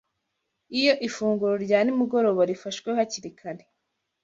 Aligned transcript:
Iyo 0.79 0.93
ifunguro 1.07 1.55
rya 1.65 1.79
nimugoroba 1.83 2.41
rifashwe 2.49 2.89
hakiri 2.97 3.29
kare 3.39 3.63